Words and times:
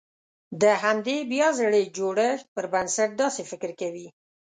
د 0.61 0.63
همدې 0.83 1.17
بيا 1.31 1.47
ځلې 1.59 1.83
جوړښت 1.97 2.47
پر 2.55 2.65
بنسټ 2.73 3.09
داسې 3.21 3.41
فکر 3.51 3.69
کوي. 3.81 4.07